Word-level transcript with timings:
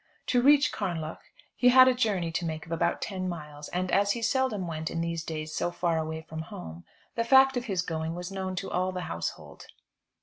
To 0.33 0.41
reach 0.41 0.71
Carnlough 0.71 1.19
he 1.55 1.69
had 1.69 1.87
a 1.87 1.93
journey 1.93 2.31
to 2.31 2.43
make 2.43 2.65
of 2.65 2.71
about 2.71 3.03
ten 3.03 3.29
miles, 3.29 3.67
and 3.69 3.91
as 3.91 4.13
he 4.13 4.23
seldom 4.23 4.65
went, 4.65 4.89
in 4.89 4.99
these 5.01 5.23
days, 5.23 5.53
so 5.53 5.69
far 5.69 5.99
away 5.99 6.23
from 6.27 6.41
home, 6.41 6.85
the 7.13 7.23
fact 7.23 7.55
of 7.55 7.65
his 7.65 7.83
going 7.83 8.15
was 8.15 8.31
known 8.31 8.55
to 8.55 8.71
all 8.71 8.91
the 8.91 9.01
household. 9.01 9.67